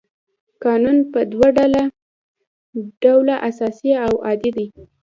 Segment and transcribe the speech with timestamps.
[0.63, 1.47] قانون په دوه
[3.01, 4.67] ډوله اساسي او عادي دی.